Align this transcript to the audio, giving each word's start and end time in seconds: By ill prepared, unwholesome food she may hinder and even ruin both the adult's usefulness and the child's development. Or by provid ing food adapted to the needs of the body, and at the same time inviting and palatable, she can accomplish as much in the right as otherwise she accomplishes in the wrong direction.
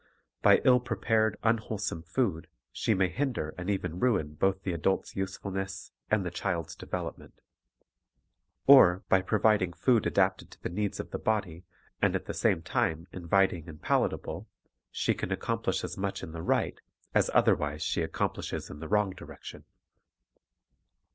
By 0.41 0.63
ill 0.65 0.79
prepared, 0.79 1.37
unwholesome 1.43 2.01
food 2.01 2.47
she 2.71 2.95
may 2.95 3.07
hinder 3.07 3.53
and 3.55 3.69
even 3.69 3.99
ruin 3.99 4.33
both 4.33 4.63
the 4.63 4.73
adult's 4.73 5.15
usefulness 5.15 5.91
and 6.09 6.25
the 6.25 6.31
child's 6.31 6.75
development. 6.75 7.39
Or 8.65 9.03
by 9.09 9.21
provid 9.21 9.61
ing 9.61 9.73
food 9.73 10.07
adapted 10.07 10.49
to 10.49 10.63
the 10.63 10.69
needs 10.71 10.99
of 10.99 11.11
the 11.11 11.19
body, 11.19 11.65
and 12.01 12.15
at 12.15 12.25
the 12.25 12.33
same 12.33 12.63
time 12.63 13.05
inviting 13.11 13.69
and 13.69 13.79
palatable, 13.79 14.47
she 14.89 15.13
can 15.13 15.31
accomplish 15.31 15.83
as 15.83 15.99
much 15.99 16.23
in 16.23 16.31
the 16.31 16.41
right 16.41 16.81
as 17.13 17.29
otherwise 17.35 17.83
she 17.83 18.01
accomplishes 18.01 18.71
in 18.71 18.79
the 18.79 18.89
wrong 18.89 19.11
direction. 19.11 19.65